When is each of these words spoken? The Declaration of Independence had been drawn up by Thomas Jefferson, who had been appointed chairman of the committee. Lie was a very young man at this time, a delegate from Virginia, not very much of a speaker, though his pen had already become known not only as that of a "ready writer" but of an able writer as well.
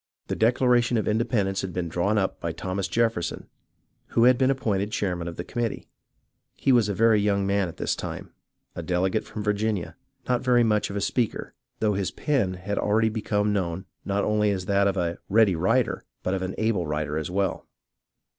The 0.29 0.35
Declaration 0.35 0.97
of 0.97 1.07
Independence 1.07 1.61
had 1.61 1.73
been 1.73 1.87
drawn 1.87 2.17
up 2.17 2.39
by 2.39 2.53
Thomas 2.53 2.87
Jefferson, 2.87 3.47
who 4.07 4.23
had 4.23 4.35
been 4.35 4.49
appointed 4.49 4.91
chairman 4.91 5.27
of 5.27 5.35
the 5.35 5.43
committee. 5.43 5.87
Lie 6.65 6.71
was 6.71 6.89
a 6.89 6.95
very 6.95 7.21
young 7.21 7.45
man 7.45 7.67
at 7.67 7.77
this 7.77 7.95
time, 7.95 8.31
a 8.75 8.81
delegate 8.81 9.25
from 9.25 9.43
Virginia, 9.43 9.95
not 10.27 10.41
very 10.41 10.63
much 10.63 10.89
of 10.89 10.95
a 10.95 11.01
speaker, 11.01 11.53
though 11.81 11.93
his 11.93 12.09
pen 12.09 12.55
had 12.55 12.79
already 12.79 13.09
become 13.09 13.53
known 13.53 13.85
not 14.03 14.23
only 14.23 14.49
as 14.49 14.65
that 14.65 14.87
of 14.87 14.97
a 14.97 15.19
"ready 15.29 15.55
writer" 15.55 16.03
but 16.23 16.33
of 16.33 16.41
an 16.41 16.55
able 16.57 16.87
writer 16.87 17.15
as 17.19 17.29
well. 17.29 17.67